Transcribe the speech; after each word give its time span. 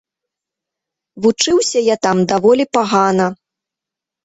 Вучыўся 1.25 1.79
я 1.93 1.99
там 2.07 2.17
даволі 2.33 2.65
пагана. 2.81 3.31